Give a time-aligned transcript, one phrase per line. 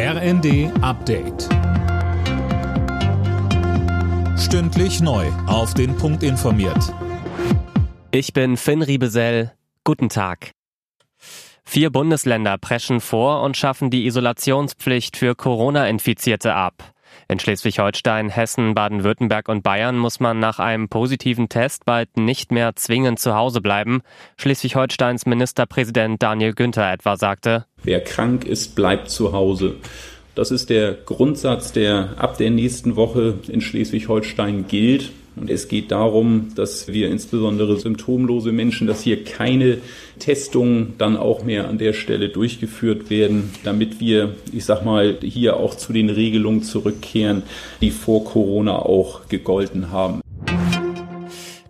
[0.00, 1.48] RND Update.
[4.38, 5.26] Stündlich neu.
[5.48, 6.94] Auf den Punkt informiert.
[8.12, 9.50] Ich bin Finn Riebesell.
[9.82, 10.52] Guten Tag.
[11.64, 16.94] Vier Bundesländer preschen vor und schaffen die Isolationspflicht für Corona-Infizierte ab.
[17.28, 22.74] In Schleswig-Holstein, Hessen, Baden-Württemberg und Bayern muss man nach einem positiven Test bald nicht mehr
[22.76, 24.02] zwingend zu Hause bleiben.
[24.36, 29.76] Schleswig-Holsteins Ministerpräsident Daniel Günther etwa sagte, Wer krank ist, bleibt zu Hause.
[30.34, 35.10] Das ist der Grundsatz, der ab der nächsten Woche in Schleswig-Holstein gilt.
[35.40, 39.78] Und es geht darum, dass wir insbesondere symptomlose Menschen, dass hier keine
[40.18, 45.56] Testungen dann auch mehr an der Stelle durchgeführt werden, damit wir, ich sag mal, hier
[45.56, 47.42] auch zu den Regelungen zurückkehren,
[47.80, 50.20] die vor Corona auch gegolten haben.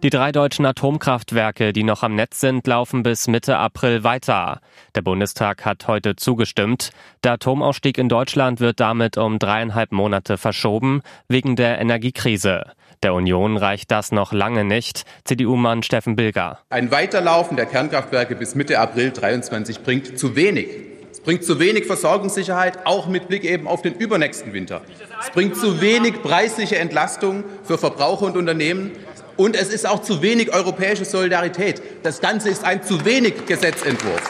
[0.04, 4.60] Die drei deutschen Atomkraftwerke, die noch am Netz sind, laufen bis Mitte April weiter.
[4.94, 6.90] Der Bundestag hat heute zugestimmt.
[7.24, 12.62] Der Atomausstieg in Deutschland wird damit um dreieinhalb Monate verschoben, wegen der Energiekrise.
[13.02, 15.02] Der Union reicht das noch lange nicht.
[15.24, 16.60] CDU-Mann Steffen Bilger.
[16.70, 20.68] Ein Weiterlaufen der Kernkraftwerke bis Mitte April 23 bringt zu wenig.
[21.10, 24.82] Es bringt zu wenig Versorgungssicherheit, auch mit Blick eben auf den übernächsten Winter.
[25.20, 28.92] Es bringt zu wenig preisliche Entlastung für Verbraucher und Unternehmen.
[29.38, 31.80] Und es ist auch zu wenig europäische Solidarität.
[32.02, 34.20] Das Ganze ist ein zu wenig Gesetzentwurf.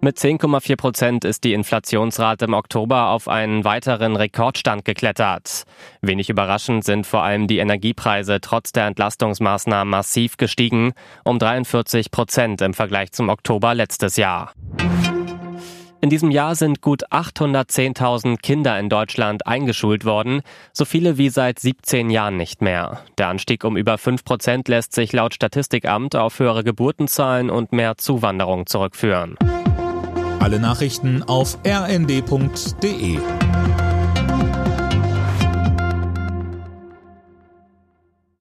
[0.00, 5.64] Mit 10,4 Prozent ist die Inflationsrate im Oktober auf einen weiteren Rekordstand geklettert.
[6.00, 10.92] Wenig überraschend sind vor allem die Energiepreise trotz der Entlastungsmaßnahmen massiv gestiegen,
[11.24, 14.54] um 43 Prozent im Vergleich zum Oktober letztes Jahr.
[16.02, 20.40] In diesem Jahr sind gut 810.000 Kinder in Deutschland eingeschult worden,
[20.72, 23.00] so viele wie seit 17 Jahren nicht mehr.
[23.18, 27.98] Der Anstieg um über 5 Prozent lässt sich laut Statistikamt auf höhere Geburtenzahlen und mehr
[27.98, 29.36] Zuwanderung zurückführen.
[30.38, 33.18] Alle Nachrichten auf rnd.de